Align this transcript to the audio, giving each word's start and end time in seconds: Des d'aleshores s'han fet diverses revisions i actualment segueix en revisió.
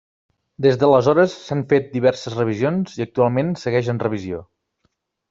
Des 0.65 0.77
d'aleshores 0.83 1.35
s'han 1.49 1.61
fet 1.73 1.91
diverses 1.97 2.37
revisions 2.39 2.97
i 3.01 3.05
actualment 3.07 3.53
segueix 3.65 3.93
en 3.95 4.01
revisió. 4.09 4.41